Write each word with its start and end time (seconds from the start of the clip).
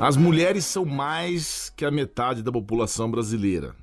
As 0.00 0.16
mulheres 0.16 0.64
são 0.64 0.84
mais 0.84 1.70
que 1.76 1.84
a 1.84 1.90
metade 1.90 2.40
da 2.40 2.52
população 2.52 3.10
brasileira, 3.10 3.74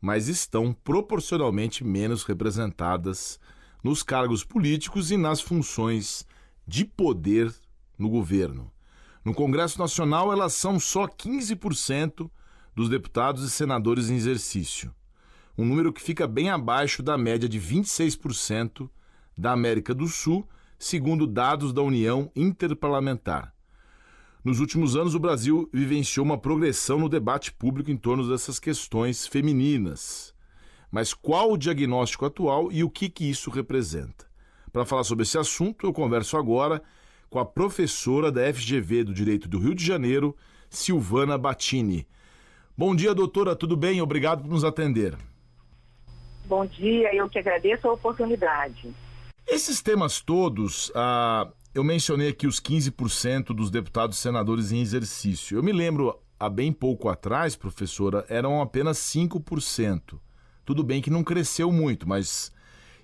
mas 0.00 0.26
estão 0.26 0.72
proporcionalmente 0.72 1.84
menos 1.84 2.24
representadas 2.24 3.38
nos 3.80 4.02
cargos 4.02 4.42
políticos 4.42 5.12
e 5.12 5.16
nas 5.16 5.40
funções 5.40 6.26
de 6.66 6.84
poder 6.84 7.54
no 7.96 8.08
governo. 8.08 8.68
No 9.24 9.32
Congresso 9.32 9.78
Nacional, 9.78 10.32
elas 10.32 10.54
são 10.54 10.80
só 10.80 11.06
15% 11.06 12.28
dos 12.74 12.88
deputados 12.88 13.44
e 13.44 13.50
senadores 13.50 14.10
em 14.10 14.16
exercício, 14.16 14.92
um 15.56 15.64
número 15.64 15.92
que 15.92 16.02
fica 16.02 16.26
bem 16.26 16.50
abaixo 16.50 17.00
da 17.00 17.16
média 17.16 17.48
de 17.48 17.60
26% 17.60 18.90
da 19.38 19.52
América 19.52 19.94
do 19.94 20.08
Sul, 20.08 20.48
segundo 20.80 21.28
dados 21.28 21.72
da 21.72 21.80
União 21.80 22.28
Interparlamentar. 22.34 23.53
Nos 24.44 24.60
últimos 24.60 24.94
anos, 24.94 25.14
o 25.14 25.18
Brasil 25.18 25.70
vivenciou 25.72 26.22
uma 26.22 26.36
progressão 26.36 26.98
no 26.98 27.08
debate 27.08 27.50
público 27.50 27.90
em 27.90 27.96
torno 27.96 28.28
dessas 28.28 28.60
questões 28.60 29.26
femininas. 29.26 30.34
Mas 30.90 31.14
qual 31.14 31.52
o 31.52 31.56
diagnóstico 31.56 32.26
atual 32.26 32.70
e 32.70 32.84
o 32.84 32.90
que, 32.90 33.08
que 33.08 33.24
isso 33.24 33.48
representa? 33.48 34.26
Para 34.70 34.84
falar 34.84 35.02
sobre 35.02 35.22
esse 35.22 35.38
assunto, 35.38 35.86
eu 35.86 35.94
converso 35.94 36.36
agora 36.36 36.82
com 37.30 37.38
a 37.38 37.44
professora 37.46 38.30
da 38.30 38.52
FGV 38.52 39.04
do 39.04 39.14
Direito 39.14 39.48
do 39.48 39.58
Rio 39.58 39.74
de 39.74 39.82
Janeiro, 39.82 40.36
Silvana 40.68 41.38
Batini. 41.38 42.06
Bom 42.76 42.94
dia, 42.94 43.14
doutora, 43.14 43.56
tudo 43.56 43.78
bem? 43.78 44.02
Obrigado 44.02 44.42
por 44.42 44.50
nos 44.50 44.62
atender. 44.62 45.16
Bom 46.44 46.66
dia, 46.66 47.14
eu 47.14 47.30
que 47.30 47.38
agradeço 47.38 47.88
a 47.88 47.94
oportunidade. 47.94 48.94
Esses 49.46 49.80
temas 49.80 50.20
todos, 50.20 50.92
ah, 50.94 51.48
eu 51.74 51.82
mencionei 51.82 52.28
aqui 52.28 52.46
os 52.46 52.60
15% 52.60 53.46
dos 53.46 53.68
deputados 53.68 54.16
e 54.16 54.20
senadores 54.20 54.70
em 54.70 54.80
exercício. 54.80 55.58
Eu 55.58 55.62
me 55.62 55.72
lembro, 55.72 56.16
há 56.38 56.48
bem 56.48 56.72
pouco 56.72 57.08
atrás, 57.08 57.56
professora, 57.56 58.24
eram 58.28 58.62
apenas 58.62 58.98
5%. 58.98 60.20
Tudo 60.64 60.84
bem 60.84 61.02
que 61.02 61.10
não 61.10 61.24
cresceu 61.24 61.72
muito, 61.72 62.08
mas 62.08 62.52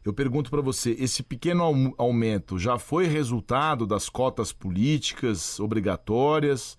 eu 0.05 0.15
pergunto 0.15 0.51
para 0.51 0.63
você: 0.63 0.93
esse 1.01 1.23
pequeno 1.23 1.95
aumento 1.99 2.59
já 2.59 2.79
foi 2.79 3.07
resultado 3.07 3.87
das 3.87 4.09
cotas 4.09 4.53
políticas 4.53 5.59
obrigatórias, 5.59 6.79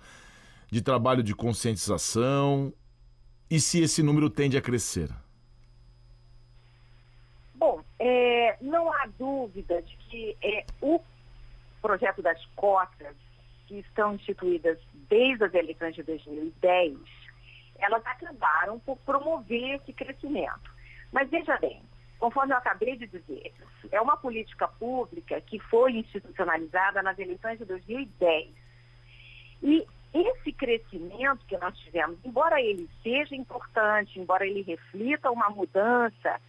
de 0.72 0.82
trabalho 0.82 1.22
de 1.22 1.36
conscientização? 1.36 2.74
E 3.50 3.60
se 3.60 3.82
esse 3.82 4.02
número 4.02 4.30
tende 4.30 4.58
a 4.58 4.62
crescer? 4.62 5.10
Bom, 7.54 7.84
é, 8.00 8.58
não 8.62 8.92
há 8.94 9.08
dúvida 9.20 9.82
de 9.82 9.98
que 10.10 10.38
é, 10.42 10.66
o 10.82 11.02
projeto 11.82 12.22
das 12.22 12.44
cotas, 12.56 13.16
que 13.68 13.80
estão 13.80 14.16
instituídas 14.16 14.78
desde 15.10 15.46
as 15.46 15.54
eleições 15.54 15.96
de 15.96 16.04
2010, 16.04 16.98
elas 17.80 18.06
acabaram 18.06 18.80
por 18.80 18.98
promover 18.98 19.76
esse 19.76 19.94
crescimento. 19.94 20.72
Mas 21.12 21.30
veja 21.30 21.58
bem, 21.58 21.82
conforme 22.20 22.54
eu 22.54 22.58
acabei 22.58 22.96
de 22.98 23.08
dizer, 23.08 23.54
é 23.92 24.00
uma 24.00 24.18
política 24.18 24.68
pública 24.68 25.42
que 25.42 25.60
foi 25.60 25.94
institucionalizada 25.94 27.02
nas 27.02 27.18
eleições 27.18 27.58
de 27.58 27.66
2010. 27.66 28.50
E 29.64 29.86
esse 30.14 30.52
crescimento 30.52 31.46
que 31.46 31.58
nós 31.58 31.78
tivemos, 31.80 32.20
embora 32.24 32.62
ele 32.62 32.90
seja 33.02 33.36
importante, 33.36 34.20
embora 34.20 34.46
ele 34.46 34.62
reflita 34.62 35.32
uma 35.32 35.50
mudança 35.50 36.40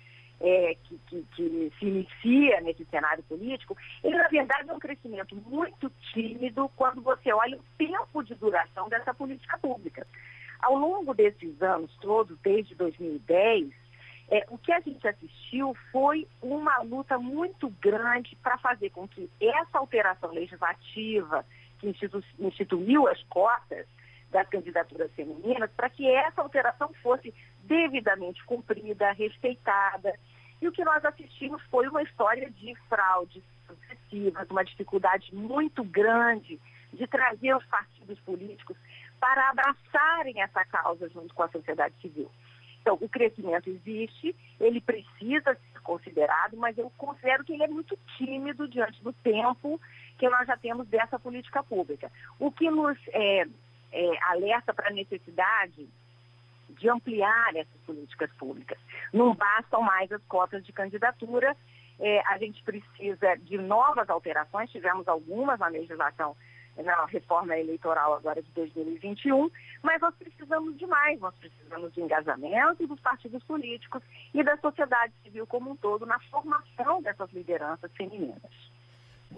é, 0.43 0.77
que, 0.83 0.99
que, 1.07 1.23
que, 1.37 1.73
se 1.79 1.87
inicia 1.87 2.61
nesse 2.63 2.85
cenário 2.87 3.23
político, 3.23 3.77
ele 4.03 4.19
na 4.19 4.27
verdade 4.27 4.69
é 4.69 4.73
um 4.73 4.79
crescimento 4.79 5.37
muito 5.37 5.89
tímido 6.13 6.69
quando 6.75 7.01
você 7.01 7.33
olha 7.33 7.57
o 7.57 7.65
tempo 7.79 8.25
de 8.25 8.35
duração 8.35 8.89
dessa 8.89 9.15
política 9.15 9.57
pública. 9.59 10.05
Ao 10.61 10.75
longo 10.77 11.15
desses 11.15 11.63
anos 11.63 11.97
todos, 12.01 12.37
desde 12.41 12.75
2010, 12.75 13.71
é, 14.31 14.45
o 14.51 14.59
que 14.59 14.73
a 14.73 14.81
gente 14.81 15.07
assistiu 15.07 15.77
foi 15.93 16.27
uma 16.41 16.83
luta 16.83 17.19
muito 17.19 17.71
grande 17.81 18.37
para 18.43 18.59
fazer 18.59 18.91
com 18.91 19.07
que 19.07 19.31
essa 19.41 19.79
alteração 19.79 20.33
legislativa 20.33 21.47
que 21.79 21.89
institu 21.89 22.23
instituiu 22.39 23.07
as 23.07 23.23
cotas 23.25 23.87
das 24.31 24.49
candidaturas 24.49 25.13
femininas, 25.13 25.71
para 25.77 25.91
que 25.91 26.09
essa 26.09 26.41
alteração 26.41 26.91
fosse 27.03 27.33
devidamente 27.65 28.43
cumprida, 28.45 29.13
respeitada 29.13 30.19
e 30.63 30.69
o 30.69 30.73
que 30.73 30.85
nós 30.85 31.05
assistimos 31.05 31.61
foi 31.65 31.89
uma 31.89 32.03
história 32.05 32.49
de 32.49 32.73
fraudes 32.89 33.43
sucessivas, 33.67 34.49
uma 34.49 34.65
dificuldade 34.65 35.35
muito 35.35 35.83
grande 35.83 36.61
de 36.93 37.05
trazer 37.09 37.57
os 37.57 37.65
partidos 37.67 38.19
políticos 38.21 38.77
para 39.19 39.51
abraçarem 39.51 40.41
essa 40.41 40.65
causa 40.65 41.09
junto 41.09 41.35
com 41.35 41.43
a 41.43 41.49
sociedade 41.49 41.95
civil. 42.01 42.31
Então, 42.81 42.97
o 43.01 43.09
crescimento 43.09 43.69
existe, 43.69 44.37
ele 44.61 44.81
precisa 44.81 45.55
ser 45.55 45.81
considerado, 45.83 46.57
mas 46.57 46.79
eu 46.79 46.91
considero 46.97 47.43
que 47.43 47.53
ele 47.53 47.65
é 47.65 47.69
muito 47.69 47.99
tímido 48.17 48.69
diante 48.69 49.03
do 49.03 49.13
tempo 49.13 49.81
que 50.17 50.29
nós 50.29 50.47
já 50.47 50.57
temos 50.57 50.87
dessa 50.87 51.19
política 51.19 51.63
pública. 51.65 52.11
O 52.39 52.53
que 52.53 52.71
nos 52.71 52.97
é, 53.09 53.47
é, 53.91 54.25
alerta 54.31 54.73
para 54.73 54.89
a 54.89 54.93
necessidade 54.93 55.89
de 56.73 56.89
ampliar 56.89 57.55
essas 57.55 57.81
políticas 57.87 58.31
públicas. 58.33 58.79
Não 59.13 59.35
bastam 59.35 59.83
mais 59.83 60.11
as 60.13 60.23
cotas 60.25 60.65
de 60.65 60.73
candidatura, 60.73 61.57
é, 61.99 62.21
a 62.27 62.39
gente 62.39 62.63
precisa 62.63 63.37
de 63.37 63.59
novas 63.59 64.09
alterações, 64.11 64.71
tivemos 64.71 65.07
algumas 65.07 65.59
na 65.61 65.69
legislação, 65.69 66.37
na 66.77 67.05
reforma 67.07 67.57
eleitoral 67.57 68.15
agora 68.15 68.43
de 68.43 68.51
2021, 68.53 69.51
mas 69.83 70.01
nós 70.01 70.15
precisamos 70.17 70.77
de 70.79 70.87
mais, 70.87 71.21
nós 71.21 71.35
precisamos 71.37 71.93
de 71.93 72.01
engajamento 72.01 72.87
dos 72.87 72.99
partidos 73.01 73.43
políticos 73.45 74.03
e 74.33 74.43
da 74.43 74.57
sociedade 74.57 75.13
civil 75.23 75.47
como 75.47 75.71
um 75.71 75.77
todo 75.77 76.07
na 76.07 76.19
formação 76.31 77.03
dessas 77.03 77.31
lideranças 77.33 77.93
femininas. 77.93 78.72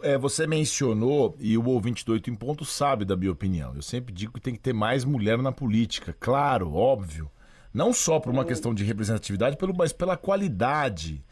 É, 0.02 0.18
você 0.18 0.46
mencionou, 0.46 1.36
e 1.38 1.56
o 1.56 1.64
ouvinte 1.66 2.04
do 2.04 2.12
Oito 2.12 2.30
em 2.30 2.34
Ponto 2.34 2.64
sabe 2.64 3.04
da 3.04 3.16
minha 3.16 3.32
opinião. 3.32 3.74
Eu 3.74 3.82
sempre 3.82 4.12
digo 4.12 4.32
que 4.32 4.40
tem 4.40 4.54
que 4.54 4.60
ter 4.60 4.72
mais 4.72 5.04
mulher 5.04 5.38
na 5.38 5.52
política. 5.52 6.14
Claro, 6.18 6.74
óbvio. 6.74 7.30
Não 7.72 7.92
só 7.92 8.20
por 8.20 8.32
uma 8.32 8.44
questão 8.44 8.72
de 8.72 8.84
representatividade, 8.84 9.56
mas 9.76 9.92
pela 9.92 10.16
qualidade 10.16 11.24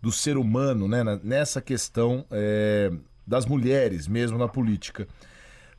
do 0.00 0.12
ser 0.12 0.36
humano, 0.36 0.86
né? 0.86 1.02
Nessa 1.22 1.60
questão 1.60 2.24
é, 2.30 2.92
das 3.26 3.44
mulheres 3.44 4.06
mesmo 4.06 4.38
na 4.38 4.48
política. 4.48 5.06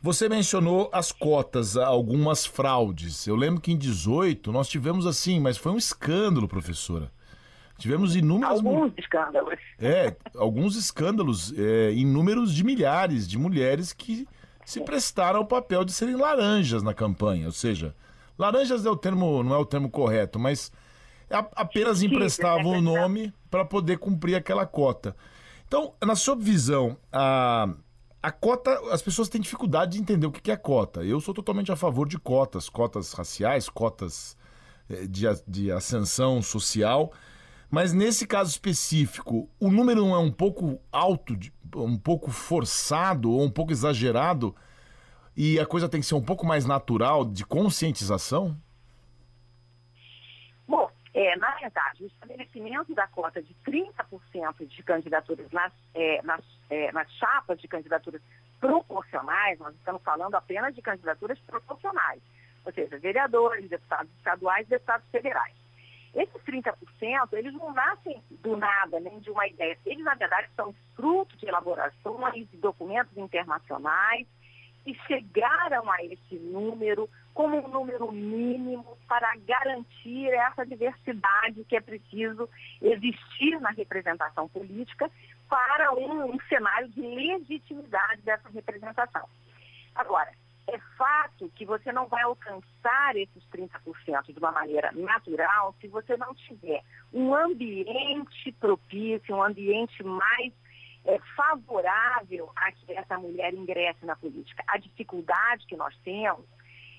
Você 0.01 0.27
mencionou 0.27 0.89
as 0.91 1.11
cotas, 1.11 1.77
algumas 1.77 2.45
fraudes. 2.45 3.27
Eu 3.27 3.35
lembro 3.35 3.61
que 3.61 3.71
em 3.71 3.77
18 3.77 4.51
nós 4.51 4.67
tivemos 4.67 5.05
assim, 5.05 5.39
mas 5.39 5.57
foi 5.57 5.71
um 5.71 5.77
escândalo, 5.77 6.47
professora. 6.47 7.11
Tivemos 7.81 8.15
inúmeros. 8.15 8.57
Alguns 8.57 8.93
escândalos. 8.95 9.59
É, 9.79 10.15
alguns 10.37 10.75
escândalos 10.75 11.51
é, 11.57 11.91
em 11.91 12.05
números 12.05 12.53
de 12.53 12.63
milhares 12.63 13.27
de 13.27 13.39
mulheres 13.39 13.91
que 13.91 14.27
se 14.63 14.81
prestaram 14.81 15.39
ao 15.39 15.45
papel 15.47 15.83
de 15.83 15.91
serem 15.91 16.15
laranjas 16.15 16.83
na 16.83 16.93
campanha. 16.93 17.47
Ou 17.47 17.51
seja, 17.51 17.95
laranjas 18.37 18.85
é 18.85 18.89
o 18.89 18.95
termo, 18.95 19.41
não 19.41 19.55
é 19.55 19.57
o 19.57 19.65
termo 19.65 19.89
correto, 19.89 20.37
mas 20.37 20.71
apenas 21.55 22.03
emprestavam 22.03 22.73
o 22.73 22.81
nome 22.81 23.33
para 23.49 23.65
poder 23.65 23.97
cumprir 23.97 24.35
aquela 24.35 24.65
cota. 24.67 25.15
Então, 25.67 25.95
na 26.05 26.15
sua 26.15 26.35
visão, 26.35 26.95
a, 27.11 27.67
a 28.21 28.31
cota, 28.31 28.71
as 28.91 29.01
pessoas 29.01 29.27
têm 29.27 29.41
dificuldade 29.41 29.93
de 29.93 29.99
entender 29.99 30.27
o 30.27 30.31
que 30.31 30.51
é 30.51 30.55
cota. 30.55 31.03
Eu 31.03 31.19
sou 31.19 31.33
totalmente 31.33 31.71
a 31.71 31.75
favor 31.75 32.07
de 32.07 32.19
cotas, 32.19 32.69
cotas 32.69 33.11
raciais, 33.13 33.67
cotas 33.69 34.37
é, 34.87 35.07
de, 35.07 35.25
de 35.47 35.71
ascensão 35.71 36.43
social. 36.43 37.11
Mas 37.71 37.93
nesse 37.93 38.27
caso 38.27 38.49
específico, 38.49 39.49
o 39.57 39.71
número 39.71 40.01
não 40.01 40.13
é 40.13 40.19
um 40.19 40.31
pouco 40.31 40.81
alto, 40.91 41.37
um 41.73 41.97
pouco 41.97 42.29
forçado 42.29 43.31
ou 43.31 43.41
um 43.41 43.49
pouco 43.49 43.71
exagerado 43.71 44.53
e 45.37 45.57
a 45.57 45.65
coisa 45.65 45.87
tem 45.87 46.01
que 46.01 46.05
ser 46.05 46.15
um 46.15 46.21
pouco 46.21 46.45
mais 46.45 46.65
natural 46.65 47.23
de 47.23 47.45
conscientização? 47.45 48.57
Bom, 50.67 50.91
é, 51.13 51.37
na 51.37 51.55
verdade, 51.55 52.03
o 52.03 52.07
estabelecimento 52.07 52.93
da 52.93 53.07
cota 53.07 53.41
de 53.41 53.55
30% 53.65 54.67
de 54.67 54.83
candidaturas 54.83 55.49
nas, 55.51 55.71
é, 55.93 56.21
nas, 56.23 56.43
é, 56.69 56.91
nas 56.91 57.09
chapas 57.13 57.57
de 57.61 57.69
candidaturas 57.69 58.21
proporcionais, 58.59 59.57
nós 59.59 59.73
estamos 59.75 60.01
falando 60.03 60.35
apenas 60.35 60.75
de 60.75 60.81
candidaturas 60.81 61.39
proporcionais, 61.39 62.21
ou 62.65 62.73
seja, 62.73 62.99
vereadores, 62.99 63.69
deputados 63.69 64.11
estaduais 64.17 64.67
deputados 64.67 65.07
federais. 65.09 65.60
Esses 66.13 66.41
30%, 66.43 66.75
eles 67.33 67.53
não 67.53 67.71
nascem 67.73 68.21
do 68.29 68.57
nada, 68.57 68.99
nem 68.99 69.19
de 69.19 69.29
uma 69.29 69.47
ideia. 69.47 69.77
Eles, 69.85 70.03
na 70.03 70.15
verdade, 70.15 70.49
são 70.55 70.75
fruto 70.95 71.37
de 71.37 71.45
elaborações 71.45 72.49
de 72.49 72.57
documentos 72.57 73.15
internacionais 73.17 74.27
e 74.85 74.93
chegaram 75.07 75.89
a 75.89 76.03
esse 76.03 76.35
número 76.35 77.09
como 77.33 77.63
um 77.63 77.67
número 77.67 78.11
mínimo 78.11 78.97
para 79.07 79.35
garantir 79.47 80.27
essa 80.33 80.65
diversidade 80.65 81.63
que 81.63 81.77
é 81.77 81.81
preciso 81.81 82.49
existir 82.81 83.59
na 83.61 83.69
representação 83.69 84.49
política 84.49 85.09
para 85.47 85.93
um, 85.93 86.33
um 86.33 86.39
cenário 86.49 86.89
de 86.89 87.01
legitimidade 87.01 88.21
dessa 88.23 88.49
representação. 88.49 89.27
Agora, 89.95 90.31
é 90.71 90.79
fato 90.97 91.51
que 91.55 91.65
você 91.65 91.91
não 91.91 92.07
vai 92.07 92.23
alcançar 92.23 93.15
esses 93.15 93.43
30% 93.49 94.33
de 94.33 94.39
uma 94.39 94.51
maneira 94.51 94.91
natural 94.93 95.75
se 95.81 95.87
você 95.87 96.15
não 96.17 96.33
tiver 96.33 96.81
um 97.13 97.35
ambiente 97.35 98.51
propício, 98.53 99.35
um 99.35 99.43
ambiente 99.43 100.01
mais 100.03 100.53
é, 101.05 101.19
favorável 101.35 102.51
a 102.55 102.71
que 102.71 102.93
essa 102.93 103.17
mulher 103.17 103.53
ingresse 103.53 104.05
na 104.05 104.15
política. 104.15 104.63
A 104.67 104.77
dificuldade 104.77 105.65
que 105.67 105.75
nós 105.75 105.95
temos 106.03 106.45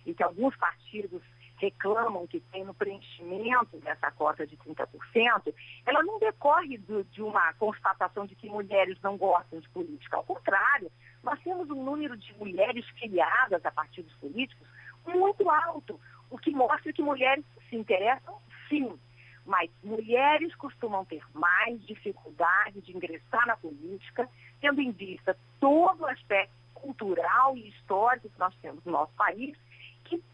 e 0.04 0.12
que 0.12 0.22
alguns 0.22 0.54
partidos 0.56 1.22
reclamam 1.56 2.26
que 2.26 2.40
tem 2.40 2.64
no 2.64 2.74
preenchimento 2.74 3.78
dessa 3.78 4.10
cota 4.10 4.44
de 4.44 4.56
30%, 4.56 5.54
ela 5.86 6.02
não 6.02 6.18
decorre 6.18 6.76
do, 6.76 7.04
de 7.04 7.22
uma 7.22 7.52
constatação 7.54 8.26
de 8.26 8.34
que 8.34 8.48
mulheres 8.48 8.98
não 9.00 9.16
gostam 9.16 9.60
de 9.60 9.68
política. 9.68 10.16
Ao 10.16 10.24
contrário, 10.24 10.90
nós 11.22 11.38
temos 11.40 11.70
um 11.70 11.82
número 11.82 12.16
de 12.16 12.34
mulheres 12.34 12.86
filiadas 12.98 13.64
a 13.64 13.70
partidos 13.70 14.12
políticos 14.14 14.66
muito 15.06 15.48
alto, 15.50 15.98
o 16.30 16.38
que 16.38 16.50
mostra 16.50 16.92
que 16.92 17.02
mulheres 17.02 17.44
se 17.68 17.76
interessam, 17.76 18.38
sim. 18.68 18.98
Mas 19.44 19.68
mulheres 19.82 20.54
costumam 20.54 21.04
ter 21.04 21.22
mais 21.34 21.84
dificuldade 21.84 22.80
de 22.80 22.96
ingressar 22.96 23.46
na 23.46 23.56
política, 23.56 24.28
tendo 24.60 24.80
em 24.80 24.92
vista 24.92 25.36
todo 25.58 26.02
o 26.02 26.06
aspecto 26.06 26.54
cultural 26.74 27.56
e 27.56 27.68
histórico 27.68 28.28
que 28.28 28.38
nós 28.38 28.54
temos 28.56 28.84
no 28.84 28.92
nosso 28.92 29.12
país 29.14 29.56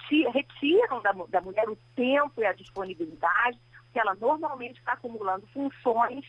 que 0.09 0.29
retiram 0.29 1.01
da, 1.03 1.13
da 1.13 1.41
mulher 1.41 1.69
o 1.69 1.77
tempo 1.95 2.41
e 2.41 2.47
a 2.47 2.53
disponibilidade, 2.53 3.59
que 3.93 3.99
ela 3.99 4.15
normalmente 4.15 4.79
está 4.79 4.93
acumulando 4.93 5.47
funções 5.49 6.25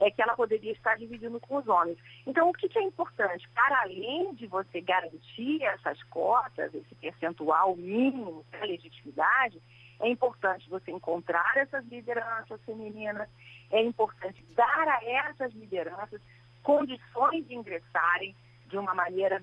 é, 0.00 0.10
que 0.10 0.20
ela 0.20 0.34
poderia 0.34 0.72
estar 0.72 0.96
dividindo 0.96 1.40
com 1.40 1.56
os 1.56 1.68
homens. 1.68 1.98
Então, 2.26 2.50
o 2.50 2.52
que, 2.52 2.68
que 2.68 2.78
é 2.78 2.82
importante? 2.82 3.48
Para 3.54 3.82
além 3.82 4.34
de 4.34 4.46
você 4.46 4.80
garantir 4.80 5.62
essas 5.62 6.02
cotas, 6.04 6.74
esse 6.74 6.94
percentual 6.96 7.76
mínimo 7.76 8.44
da 8.52 8.60
legitimidade, 8.60 9.60
é 10.00 10.08
importante 10.08 10.68
você 10.68 10.90
encontrar 10.90 11.56
essas 11.56 11.84
lideranças 11.86 12.60
femininas, 12.62 13.28
é 13.70 13.82
importante 13.82 14.44
dar 14.54 14.88
a 14.88 15.04
essas 15.04 15.52
lideranças 15.54 16.20
condições 16.62 17.46
de 17.46 17.54
ingressarem 17.54 18.34
de 18.66 18.76
uma 18.76 18.94
maneira 18.94 19.42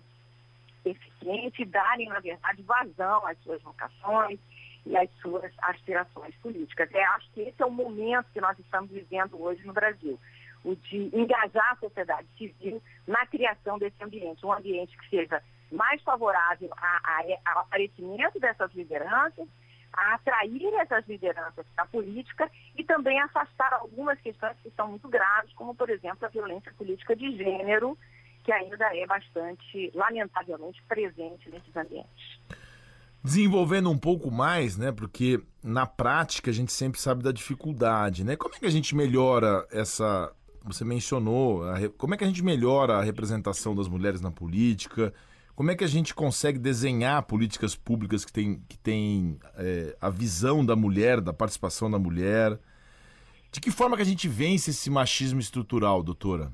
eficiente 0.86 1.66
darem, 1.66 2.10
na 2.10 2.20
verdade, 2.20 2.62
vazão 2.62 3.26
às 3.26 3.38
suas 3.40 3.62
vocações 3.62 4.40
e 4.86 4.96
às 4.98 5.10
suas 5.22 5.52
aspirações 5.60 6.36
políticas. 6.36 6.92
É, 6.94 7.04
acho 7.06 7.32
que 7.32 7.42
esse 7.42 7.62
é 7.62 7.66
o 7.66 7.72
momento 7.72 8.32
que 8.34 8.42
nós 8.42 8.58
estamos 8.60 8.92
vivendo 8.92 9.42
hoje 9.42 9.66
no 9.66 9.74
Brasil, 9.74 10.20
o 10.64 10.76
de 10.76 11.10
engajar 11.14 11.72
a 11.72 11.78
sociedade 11.78 12.28
civil 12.38 12.82
na 13.08 13.26
criação 13.26 13.78
desse 13.78 14.02
ambiente, 14.02 14.46
um 14.46 14.54
ambiente 14.54 14.98
que 14.98 15.10
seja 15.10 15.42
mais 15.72 16.02
favorável 16.04 16.70
ao 17.46 17.60
aparecimento 17.60 18.40
dessas 18.40 18.72
lideranças, 18.74 19.48
a 19.92 20.16
atrair 20.16 20.74
essas 20.76 21.06
lideranças 21.08 21.66
para 21.76 21.84
a 21.84 21.88
política 21.88 22.50
e 22.76 22.84
também 22.84 23.20
afastar 23.20 23.74
algumas 23.74 24.20
questões 24.22 24.58
que 24.64 24.72
são 24.72 24.90
muito 24.90 25.08
graves, 25.08 25.54
como, 25.54 25.76
por 25.76 25.90
exemplo, 25.90 26.26
a 26.26 26.30
violência 26.30 26.74
política 26.74 27.16
de 27.16 27.36
gênero, 27.38 27.98
que 28.44 28.52
ainda 28.52 28.96
é 28.96 29.06
bastante, 29.06 29.92
lamentavelmente, 29.94 30.82
presente 30.88 31.50
nesses 31.50 31.76
ambientes. 31.76 32.40
Desenvolvendo 33.24 33.90
um 33.90 33.98
pouco 33.98 34.30
mais, 34.30 34.78
né? 34.78 34.92
Porque 34.92 35.42
na 35.64 35.86
prática 35.86 36.52
a 36.52 36.54
gente 36.54 36.74
sempre 36.74 37.00
sabe 37.00 37.24
da 37.24 37.32
dificuldade, 37.32 38.26
né? 38.26 38.36
Como 38.36 38.54
é 38.54 38.60
que 38.60 38.66
a 38.66 38.72
gente 38.72 38.94
melhora 38.94 39.66
essa. 39.72 40.34
Você 40.64 40.86
mencionou, 40.86 41.62
como 41.98 42.14
é 42.14 42.18
que 42.18 42.24
a 42.24 42.28
gente 42.28 42.44
melhora 42.44 42.96
a 42.96 43.04
representação 43.04 43.76
das 43.76 43.88
mulheres 43.88 44.22
na 44.22 44.32
política? 44.32 45.14
Como 45.56 45.70
é 45.70 45.76
que 45.76 45.84
a 45.84 45.88
gente 45.88 46.16
consegue 46.16 46.58
desenhar 46.58 47.22
políticas 47.24 47.76
públicas 47.76 48.26
que 48.26 48.32
têm 48.32 48.60
que 48.68 48.78
tem, 48.78 49.38
é, 49.56 49.96
a 50.02 50.10
visão 50.10 50.66
da 50.66 50.76
mulher, 50.76 51.22
da 51.22 51.34
participação 51.34 51.92
da 51.92 52.00
mulher? 52.00 52.58
De 53.52 53.62
que 53.62 53.70
forma 53.70 53.96
que 53.96 54.02
a 54.02 54.06
gente 54.06 54.28
vence 54.28 54.72
esse 54.72 54.90
machismo 54.90 55.40
estrutural, 55.40 56.02
doutora? 56.02 56.52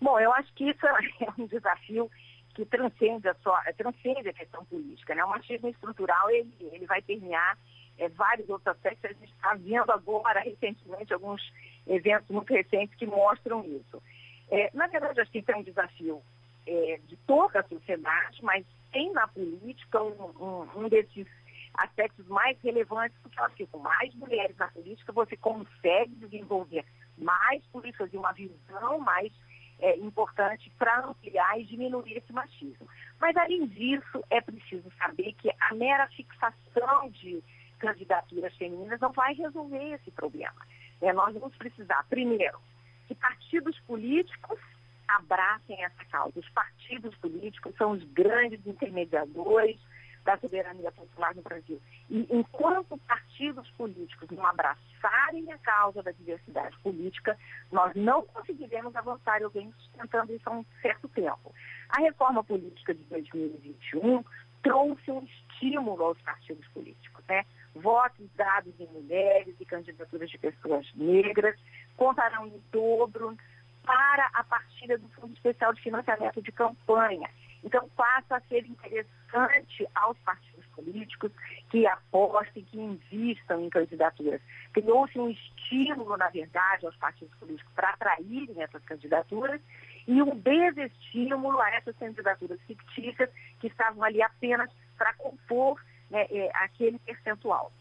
Bom, 0.00 0.20
eu 0.20 0.30
acho 0.34 0.52
que 0.54 0.68
isso 0.68 0.84
é 0.86 1.40
um 1.40 1.46
desafio 1.46 2.10
que 2.54 2.66
transcende 2.66 3.26
a, 3.28 3.34
só, 3.42 3.56
transcende 3.76 4.28
a 4.28 4.32
questão 4.34 4.64
política. 4.66 5.14
Né? 5.14 5.24
O 5.24 5.30
machismo 5.30 5.68
estrutural 5.68 6.30
ele, 6.30 6.54
ele 6.72 6.86
vai 6.86 7.00
permear 7.00 7.56
é, 7.98 8.08
vários 8.08 8.48
outros 8.48 8.68
aspectos. 8.68 9.04
A 9.04 9.14
gente 9.14 9.32
está 9.32 9.54
vendo 9.54 9.90
agora, 9.90 10.40
recentemente, 10.40 11.12
alguns 11.12 11.42
eventos 11.86 12.28
muito 12.28 12.52
recentes 12.52 12.96
que 12.96 13.06
mostram 13.06 13.64
isso. 13.64 14.02
É, 14.50 14.70
na 14.74 14.86
verdade, 14.86 15.20
acho 15.20 15.30
que 15.30 15.38
isso 15.38 15.50
é 15.50 15.56
um 15.56 15.62
desafio 15.62 16.22
é, 16.66 17.00
de 17.06 17.16
toda 17.18 17.60
a 17.60 17.68
sociedade, 17.68 18.42
mas 18.42 18.64
tem 18.92 19.12
na 19.12 19.26
política 19.28 20.02
um, 20.02 20.32
um, 20.40 20.84
um 20.84 20.88
desses 20.88 21.26
aspectos 21.74 22.26
mais 22.28 22.56
relevantes, 22.62 23.18
porque 23.22 23.38
eu 23.38 23.44
acho 23.44 23.56
que 23.56 23.66
com 23.66 23.78
mais 23.78 24.14
mulheres 24.14 24.56
na 24.56 24.68
política 24.68 25.12
você 25.12 25.36
consegue 25.36 26.14
desenvolver 26.14 26.84
mais 27.18 27.64
políticas 27.66 28.12
e 28.12 28.16
uma 28.16 28.32
visão 28.32 28.98
mais 29.00 29.32
é, 29.80 29.96
importante 29.98 30.70
para 30.78 31.06
ampliar 31.06 31.58
e 31.60 31.64
diminuir 31.64 32.16
esse 32.16 32.32
machismo. 32.32 32.88
Mas, 33.20 33.36
além 33.36 33.66
disso, 33.66 34.22
é 34.30 34.40
preciso 34.40 34.90
saber 34.98 35.32
que 35.34 35.50
a 35.60 35.74
mera 35.74 36.06
fixação 36.08 37.10
de 37.10 37.42
candidaturas 37.84 38.56
femininas 38.56 39.00
não 39.00 39.12
vai 39.12 39.34
resolver 39.34 39.92
esse 39.92 40.10
problema. 40.10 40.56
É, 41.02 41.12
nós 41.12 41.34
vamos 41.34 41.54
precisar, 41.56 42.04
primeiro, 42.08 42.58
que 43.06 43.14
partidos 43.14 43.78
políticos 43.80 44.58
abracem 45.06 45.84
essa 45.84 46.04
causa. 46.06 46.38
Os 46.40 46.48
partidos 46.50 47.14
políticos 47.16 47.74
são 47.76 47.90
os 47.92 48.02
grandes 48.04 48.66
intermediadores 48.66 49.78
da 50.24 50.38
soberania 50.38 50.90
popular 50.90 51.34
no 51.34 51.42
Brasil. 51.42 51.78
E 52.08 52.26
enquanto 52.30 52.96
partidos 53.06 53.68
políticos 53.72 54.30
não 54.30 54.46
abraçarem 54.46 55.52
a 55.52 55.58
causa 55.58 56.02
da 56.02 56.12
diversidade 56.12 56.76
política, 56.78 57.38
nós 57.70 57.92
não 57.94 58.22
conseguiremos 58.22 58.96
avançar. 58.96 59.42
Eu 59.42 59.50
venho 59.50 59.74
sustentando 59.78 60.34
isso 60.34 60.48
há 60.48 60.52
um 60.52 60.64
certo 60.80 61.06
tempo. 61.08 61.54
A 61.90 62.00
reforma 62.00 62.42
política 62.42 62.94
de 62.94 63.04
2021 63.04 64.24
trouxe 64.62 65.10
um 65.10 65.22
estímulo 65.22 66.02
aos 66.02 66.20
partidos 66.22 66.66
políticos, 66.68 67.22
né? 67.28 67.44
Votos 67.74 68.28
dados 68.36 68.72
em 68.78 68.86
mulheres 68.86 69.54
e 69.58 69.64
candidaturas 69.64 70.30
de 70.30 70.38
pessoas 70.38 70.86
negras 70.94 71.58
contarão 71.96 72.46
em 72.46 72.62
dobro 72.70 73.36
para 73.84 74.30
a 74.34 74.44
partilha 74.44 74.98
do 74.98 75.08
Fundo 75.10 75.34
Especial 75.34 75.72
de 75.74 75.82
Financiamento 75.82 76.40
de 76.40 76.52
Campanha. 76.52 77.28
Então 77.62 77.88
passa 77.96 78.36
a 78.36 78.40
ser 78.42 78.66
interessante 78.66 79.88
aos 79.94 80.18
partidos 80.18 80.64
políticos 80.74 81.32
que 81.70 81.86
apostem, 81.86 82.64
que 82.64 82.78
invistam 82.78 83.64
em 83.64 83.70
candidaturas. 83.70 84.40
Criou-se 84.72 85.18
um 85.18 85.30
estímulo, 85.30 86.16
na 86.16 86.28
verdade, 86.28 86.86
aos 86.86 86.96
partidos 86.96 87.34
políticos 87.38 87.72
para 87.74 87.90
atraírem 87.90 88.62
essas 88.62 88.84
candidaturas 88.84 89.60
e 90.06 90.20
um 90.20 90.36
desestímulo 90.36 91.58
a 91.60 91.70
essas 91.70 91.96
candidaturas 91.96 92.60
fictícias 92.62 93.30
que 93.60 93.68
estavam 93.68 94.02
ali 94.02 94.22
apenas 94.22 94.70
para 94.96 95.14
compor 95.14 95.80
né, 96.10 96.26
é, 96.30 96.50
aquele 96.54 96.98
percentual. 96.98 97.72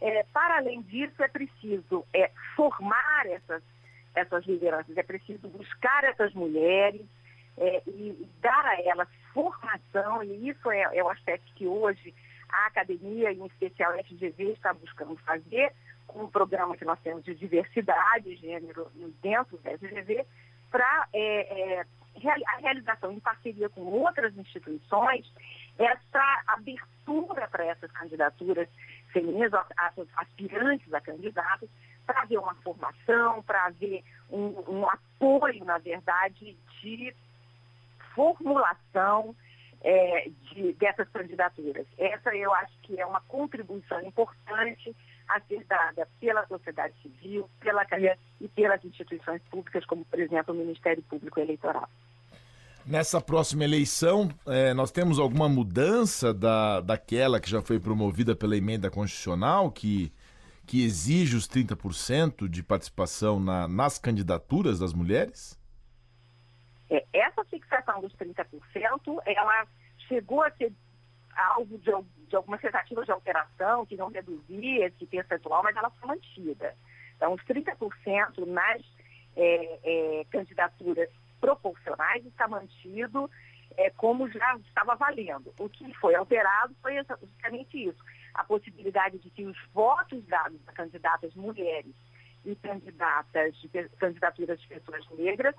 É, 0.00 0.24
para 0.32 0.58
além 0.58 0.82
disso, 0.82 1.22
é 1.22 1.28
preciso 1.28 2.04
é, 2.12 2.30
formar 2.56 3.26
essas, 3.26 3.62
essas 4.14 4.44
lideranças, 4.46 4.96
é 4.96 5.02
preciso 5.02 5.48
buscar 5.48 6.04
essas 6.04 6.34
mulheres, 6.34 7.06
é, 7.56 7.82
e 7.86 8.28
dar 8.40 8.64
a 8.64 8.80
elas 8.82 9.08
formação, 9.32 10.22
e 10.22 10.48
isso 10.48 10.70
é, 10.70 10.80
é 10.96 11.04
o 11.04 11.08
aspecto 11.08 11.52
que 11.54 11.66
hoje 11.66 12.14
a 12.48 12.66
academia, 12.66 13.32
em 13.32 13.46
especial 13.46 13.92
a 13.92 14.02
FGV, 14.02 14.52
está 14.52 14.72
buscando 14.74 15.16
fazer, 15.18 15.72
com 16.06 16.24
o 16.24 16.30
programa 16.30 16.76
que 16.76 16.84
nós 16.84 17.00
temos 17.00 17.24
de 17.24 17.34
diversidade 17.34 18.36
gênero 18.36 18.90
dentro 19.22 19.56
da 19.58 19.76
FGV, 19.78 20.26
para 20.70 21.08
é, 21.12 21.78
é, 21.80 21.86
a 22.46 22.56
realização 22.58 23.12
em 23.12 23.20
parceria 23.20 23.68
com 23.68 23.82
outras 23.82 24.36
instituições, 24.36 25.30
essa 25.78 26.42
abertura 26.46 27.01
para 27.50 27.66
essas 27.66 27.90
candidaturas 27.92 28.68
femininas, 29.12 29.52
as 29.54 29.94
aspirantes 30.16 30.92
a 30.92 31.00
candidatos, 31.00 31.68
para 32.06 32.22
haver 32.22 32.38
uma 32.38 32.54
formação, 32.56 33.42
para 33.42 33.66
haver 33.66 34.02
um, 34.30 34.54
um 34.68 34.88
apoio, 34.88 35.64
na 35.64 35.78
verdade, 35.78 36.56
de 36.80 37.14
formulação 38.14 39.34
é, 39.82 40.30
de, 40.52 40.72
dessas 40.74 41.08
candidaturas. 41.08 41.86
Essa 41.98 42.34
eu 42.34 42.52
acho 42.54 42.72
que 42.82 43.00
é 43.00 43.06
uma 43.06 43.20
contribuição 43.22 44.00
importante 44.02 44.94
a 45.28 45.40
ser 45.40 45.64
dada 45.64 46.08
pela 46.20 46.46
sociedade 46.46 46.94
civil, 47.02 47.48
pela 47.60 47.86
e 48.40 48.48
pelas 48.48 48.84
instituições 48.84 49.40
públicas, 49.50 49.84
como, 49.86 50.04
por 50.04 50.18
exemplo, 50.18 50.54
o 50.54 50.58
Ministério 50.58 51.02
Público 51.04 51.40
Eleitoral. 51.40 51.88
Nessa 52.84 53.20
próxima 53.20 53.62
eleição, 53.62 54.28
é, 54.44 54.74
nós 54.74 54.90
temos 54.90 55.20
alguma 55.20 55.48
mudança 55.48 56.34
da, 56.34 56.80
daquela 56.80 57.40
que 57.40 57.48
já 57.48 57.62
foi 57.62 57.78
promovida 57.78 58.34
pela 58.34 58.56
emenda 58.56 58.90
constitucional, 58.90 59.70
que, 59.70 60.12
que 60.66 60.84
exige 60.84 61.36
os 61.36 61.48
30% 61.48 62.48
de 62.48 62.60
participação 62.60 63.38
na, 63.38 63.68
nas 63.68 63.98
candidaturas 63.98 64.80
das 64.80 64.92
mulheres? 64.92 65.56
É, 66.90 67.04
essa 67.12 67.44
fixação 67.44 68.00
dos 68.00 68.12
30%, 68.14 68.44
ela 69.26 69.66
chegou 70.08 70.42
a 70.42 70.50
ser 70.50 70.72
alvo 71.36 71.78
de, 71.78 71.90
de 72.28 72.34
algumas 72.34 72.60
tentativas 72.60 73.06
de 73.06 73.12
alteração 73.12 73.86
que 73.86 73.96
não 73.96 74.10
reduzia 74.10 74.86
esse 74.88 75.06
percentual, 75.06 75.62
mas 75.62 75.76
ela 75.76 75.90
foi 75.90 76.08
mantida. 76.08 76.74
Então, 77.16 77.32
os 77.34 77.42
30% 77.44 78.44
nas 78.46 78.82
é, 79.36 80.20
é, 80.20 80.24
candidaturas 80.30 81.08
proporcionais 81.42 82.24
está 82.24 82.46
mantido 82.46 83.28
é, 83.76 83.90
como 83.90 84.30
já 84.30 84.56
estava 84.58 84.94
valendo. 84.94 85.52
O 85.58 85.68
que 85.68 85.92
foi 85.94 86.14
alterado 86.14 86.72
foi 86.80 86.94
justamente 87.20 87.84
isso, 87.88 87.98
a 88.32 88.44
possibilidade 88.44 89.18
de 89.18 89.28
que 89.28 89.44
os 89.44 89.58
votos 89.74 90.24
dados 90.26 90.60
a 90.68 90.72
candidatas 90.72 91.34
mulheres 91.34 91.92
e 92.44 92.54
candidatas 92.54 93.56
de 93.56 93.68
candidaturas 93.98 94.60
de 94.60 94.68
pessoas 94.68 95.04
negras 95.10 95.54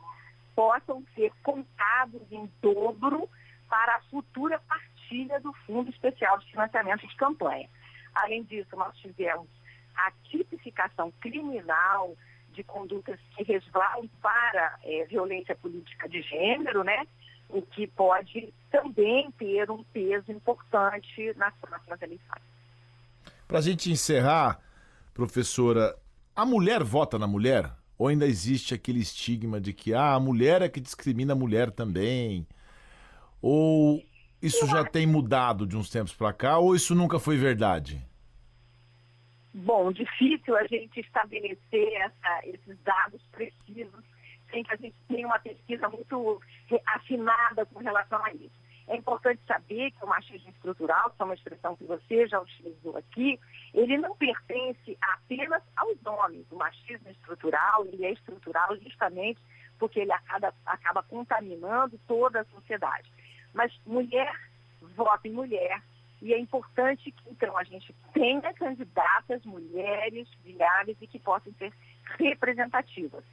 possam 0.55 1.03
ser 1.15 1.33
contados 1.43 2.21
em 2.31 2.49
dobro 2.61 3.29
para 3.69 3.95
a 3.95 4.01
futura 4.03 4.59
partilha 4.59 5.39
do 5.41 5.51
Fundo 5.65 5.89
Especial 5.89 6.37
de 6.39 6.49
Financiamento 6.49 7.05
de 7.05 7.15
Campanha. 7.17 7.69
Além 8.15 8.43
disso, 8.43 8.75
nós 8.77 8.95
tivemos 8.97 9.49
a 9.95 10.11
tipificação 10.29 11.11
criminal 11.19 12.15
de 12.53 12.63
condutas 12.63 13.19
que 13.35 13.43
resvalam 13.43 14.07
para 14.21 14.79
é, 14.83 15.05
violência 15.05 15.55
política 15.55 16.07
de 16.07 16.21
gênero, 16.21 16.83
né? 16.83 17.05
o 17.53 17.61
que 17.61 17.87
pode 17.87 18.51
também 18.71 19.31
ter 19.31 19.69
um 19.69 19.83
peso 19.83 20.31
importante 20.31 21.33
nas 21.35 21.53
próximas 21.55 22.01
eleições. 22.01 22.41
Para 23.47 23.59
a 23.59 23.61
gente 23.61 23.91
encerrar, 23.91 24.59
professora, 25.13 25.95
a 26.35 26.45
mulher 26.45 26.83
vota 26.83 27.19
na 27.19 27.27
mulher? 27.27 27.71
Ou 27.97 28.07
ainda 28.07 28.25
existe 28.25 28.73
aquele 28.73 28.99
estigma 28.99 29.61
de 29.61 29.71
que 29.71 29.93
ah, 29.93 30.15
a 30.15 30.19
mulher 30.19 30.63
é 30.63 30.67
que 30.67 30.81
discrimina 30.81 31.33
a 31.33 31.35
mulher 31.35 31.69
também? 31.69 32.47
Ou 33.39 34.01
isso 34.41 34.65
já 34.65 34.83
tem 34.83 35.05
mudado 35.05 35.67
de 35.67 35.77
uns 35.77 35.89
tempos 35.89 36.13
para 36.13 36.33
cá, 36.33 36.57
ou 36.57 36.75
isso 36.75 36.95
nunca 36.95 37.19
foi 37.19 37.37
verdade? 37.37 38.03
Bom, 39.53 39.91
difícil 39.91 40.57
a 40.57 40.65
gente 40.65 40.99
estabelecer 40.99 41.93
essa, 41.93 42.47
esses 42.47 42.77
dados 42.83 43.21
precisos 43.31 44.03
sem 44.49 44.63
que 44.63 44.73
a 44.73 44.77
gente 44.77 44.95
tenha 45.07 45.27
uma 45.27 45.39
pesquisa 45.39 45.89
muito 45.89 46.41
afinada 46.87 47.65
com 47.67 47.79
relação 47.79 48.23
a 48.23 48.31
isso. 48.33 48.63
É 48.87 48.95
importante 48.95 49.41
saber 49.47 49.91
que 49.91 50.03
o 50.03 50.07
machismo 50.07 50.49
estrutural, 50.49 51.11
que 51.11 51.21
é 51.21 51.25
uma 51.25 51.33
expressão 51.33 51.75
que 51.75 51.85
você 51.85 52.27
já 52.27 52.39
utilizou 52.39 52.97
aqui, 52.97 53.39
ele 53.73 53.97
não 53.97 54.15
pertence 54.15 54.97
apenas 55.01 55.63
aos 55.75 55.97
homens. 56.05 56.45
O 56.51 56.57
machismo 56.57 57.09
estrutural, 57.09 57.85
ele 57.85 58.05
é 58.05 58.11
estrutural 58.11 58.75
justamente 58.77 59.39
porque 59.79 60.01
ele 60.01 60.11
acaba, 60.11 60.53
acaba 60.65 61.03
contaminando 61.03 61.99
toda 62.07 62.41
a 62.41 62.45
sociedade. 62.45 63.09
Mas 63.53 63.71
mulher 63.85 64.33
vota 64.95 65.27
em 65.27 65.31
mulher, 65.31 65.81
e 66.23 66.33
é 66.33 66.39
importante 66.39 67.11
que, 67.11 67.29
então, 67.29 67.57
a 67.57 67.65
gente 67.65 67.93
tenha 68.13 68.53
candidatas 68.53 69.43
mulheres 69.43 70.25
viáveis 70.41 70.97
e 71.01 71.05
que 71.05 71.19
possam 71.19 71.51
ser 71.59 71.73
representativas. 72.17 73.25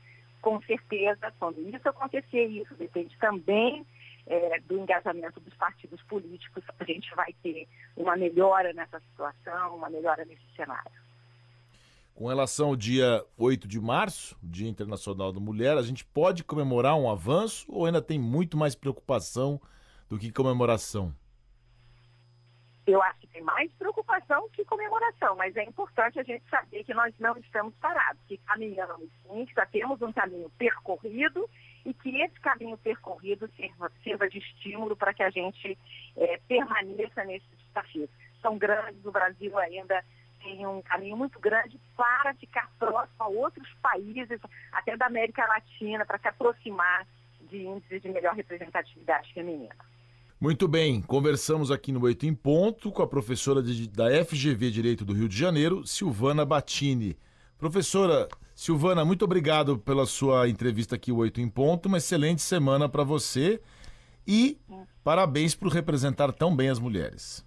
Com 0.43 0.61
certeza, 0.63 1.33
quando 1.39 1.61
isso 1.61 1.89
acontecer, 1.89 2.47
isso 2.47 2.75
depende 2.75 3.17
também 3.19 3.87
é, 4.27 4.59
do 4.67 4.77
engajamento 4.77 5.39
dos 5.39 5.55
partidos 5.55 6.03
políticos, 6.03 6.65
a 6.81 6.85
gente 6.85 7.15
vai 7.15 7.33
ter 7.45 7.69
uma 7.97 8.17
melhora 8.17 8.73
nessa 8.73 8.99
situação, 8.99 9.77
uma 9.77 9.89
melhora 9.89 10.25
nesse 10.25 10.45
cenário. 10.57 10.91
Com 12.13 12.27
relação 12.27 12.71
ao 12.71 12.77
dia 12.77 13.25
8 13.39 13.69
de 13.69 13.81
março, 13.81 14.37
Dia 14.43 14.69
Internacional 14.69 15.33
da 15.33 15.39
Mulher, 15.39 15.79
a 15.79 15.83
gente 15.83 16.05
pode 16.05 16.43
comemorar 16.43 16.97
um 16.97 17.09
avanço 17.09 17.67
ou 17.69 17.87
ainda 17.87 18.03
tem 18.03 18.19
muito 18.19 18.57
mais 18.57 18.75
preocupação 18.75 19.61
do 20.09 20.19
que 20.19 20.33
comemoração? 20.33 21.15
Eu 22.91 23.01
acho 23.01 23.21
que 23.21 23.29
tem 23.29 23.43
mais 23.43 23.71
preocupação 23.75 24.49
que 24.49 24.65
comemoração, 24.65 25.37
mas 25.37 25.57
é 25.57 25.63
importante 25.63 26.19
a 26.19 26.25
gente 26.25 26.43
saber 26.51 26.83
que 26.83 26.93
nós 26.93 27.15
não 27.21 27.37
estamos 27.37 27.73
parados, 27.77 28.21
que 28.27 28.37
caminhamos 28.39 29.09
sim, 29.23 29.47
que 29.47 29.55
já 29.55 29.65
temos 29.65 30.03
um 30.03 30.13
caminho 30.13 30.51
percorrido 30.59 31.49
e 31.87 31.95
que 31.95 32.21
esse 32.21 32.41
caminho 32.41 32.77
percorrido 32.79 33.49
sirva, 33.55 33.93
sirva 34.03 34.29
de 34.29 34.39
estímulo 34.39 34.97
para 34.97 35.15
que 35.15 35.23
a 35.23 35.31
gente 35.31 35.79
é, 36.17 36.41
permaneça 36.49 37.23
nesses 37.23 37.49
desafios. 37.69 38.11
São 38.43 38.59
grandes, 38.59 39.05
o 39.05 39.13
Brasil 39.13 39.57
ainda 39.57 40.05
tem 40.43 40.67
um 40.67 40.83
caminho 40.83 41.17
muito 41.17 41.39
grande 41.39 41.79
para 41.97 42.35
ficar 42.35 42.69
próximo 42.77 43.15
a 43.21 43.29
outros 43.29 43.73
países, 43.81 44.41
até 44.73 44.97
da 44.97 45.07
América 45.07 45.47
Latina, 45.47 46.05
para 46.05 46.19
se 46.19 46.27
aproximar 46.27 47.07
de 47.43 47.59
índices 47.59 48.03
de 48.03 48.09
melhor 48.09 48.35
representatividade 48.35 49.33
feminina. 49.33 49.77
Muito 50.41 50.67
bem, 50.67 51.03
conversamos 51.03 51.71
aqui 51.71 51.93
no 51.93 52.03
Oito 52.03 52.25
em 52.25 52.35
Ponto 52.35 52.91
com 52.91 53.03
a 53.03 53.07
professora 53.07 53.63
de, 53.63 53.87
da 53.87 54.07
FGV 54.25 54.71
Direito 54.71 55.05
do 55.05 55.13
Rio 55.13 55.29
de 55.29 55.37
Janeiro, 55.37 55.87
Silvana 55.87 56.47
Batini. 56.47 57.19
Professora 57.59 58.27
Silvana, 58.55 59.05
muito 59.05 59.23
obrigado 59.23 59.79
pela 59.79 60.07
sua 60.07 60.49
entrevista 60.49 60.97
aqui, 60.97 61.13
Oito 61.13 61.43
em 61.43 61.49
Ponto. 61.49 61.91
Uma 61.91 61.99
excelente 61.99 62.41
semana 62.41 62.89
para 62.89 63.05
você 63.05 63.61
e 64.27 64.59
parabéns 65.05 65.55
por 65.55 65.71
representar 65.71 66.33
tão 66.33 66.57
bem 66.57 66.71
as 66.71 66.79
mulheres. 66.79 67.47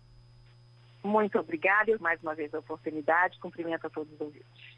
Muito 1.03 1.39
obrigada 1.39 1.89
e 1.89 1.99
mais 1.99 2.21
uma 2.21 2.35
vez 2.35 2.53
a 2.53 2.59
oportunidade. 2.59 3.39
Cumprimento 3.39 3.87
a 3.87 3.89
todos 3.89 4.13
os 4.13 4.21
ouvintes. 4.21 4.72